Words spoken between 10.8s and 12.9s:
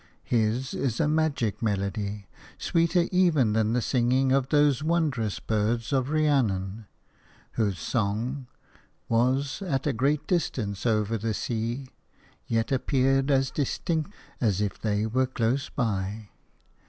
over the sea, yet